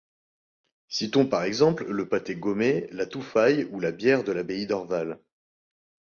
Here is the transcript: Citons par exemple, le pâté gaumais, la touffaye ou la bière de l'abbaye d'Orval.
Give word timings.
Citons 0.87 1.27
par 1.27 1.43
exemple, 1.43 1.85
le 1.87 2.09
pâté 2.09 2.35
gaumais, 2.35 2.87
la 2.91 3.05
touffaye 3.05 3.65
ou 3.65 3.79
la 3.79 3.91
bière 3.91 4.23
de 4.23 4.31
l'abbaye 4.31 4.65
d'Orval. 4.65 5.19